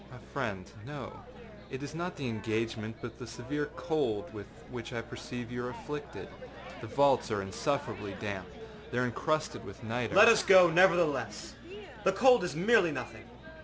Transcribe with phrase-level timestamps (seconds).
[0.11, 1.11] â âMy friend, no.
[1.69, 5.69] It is not the engagement, but the severe cold with which I perceive you are
[5.69, 6.27] afflicted.
[6.81, 8.47] The vaults are insufferably damp.
[8.89, 11.53] They are encrusted with nitre.â âLet us go, nevertheless.
[12.03, 13.25] The cold is merely nothing.